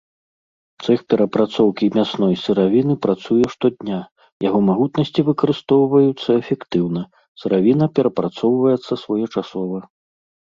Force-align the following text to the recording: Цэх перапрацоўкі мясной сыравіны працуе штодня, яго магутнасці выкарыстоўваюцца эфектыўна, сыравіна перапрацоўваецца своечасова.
Цэх 0.83 1.01
перапрацоўкі 1.13 1.85
мясной 1.97 2.33
сыравіны 2.43 2.95
працуе 3.05 3.45
штодня, 3.53 3.99
яго 4.47 4.59
магутнасці 4.69 5.25
выкарыстоўваюцца 5.29 6.29
эфектыўна, 6.41 7.01
сыравіна 7.43 7.85
перапрацоўваецца 7.99 8.93
своечасова. 9.03 9.79